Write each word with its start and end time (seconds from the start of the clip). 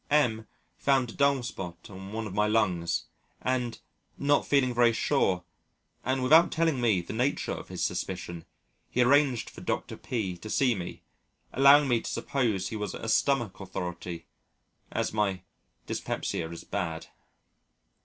M 0.09 0.47
found 0.79 1.11
a 1.11 1.13
dull 1.13 1.43
spot 1.43 1.87
on 1.91 2.11
one 2.11 2.25
of 2.25 2.33
my 2.33 2.47
lungs, 2.47 3.03
and, 3.39 3.77
not 4.17 4.47
feeling 4.47 4.73
very 4.73 4.93
sure, 4.93 5.43
and 6.03 6.23
without 6.23 6.51
telling 6.51 6.81
me 6.81 7.01
the 7.01 7.13
nature 7.13 7.51
of 7.51 7.67
his 7.67 7.83
suspicion, 7.83 8.45
he 8.89 9.03
arranged 9.03 9.47
for 9.47 9.61
Dr. 9.61 9.97
P 9.97 10.37
to 10.37 10.49
see 10.49 10.73
me, 10.73 11.03
allowing 11.53 11.87
me 11.87 12.01
to 12.01 12.09
suppose 12.09 12.69
he 12.69 12.75
was 12.75 12.95
a 12.95 13.07
stomach 13.07 13.59
authority 13.59 14.25
as 14.91 15.13
my 15.13 15.43
dyspepsia 15.85 16.49
is 16.49 16.63
bad. 16.63 17.05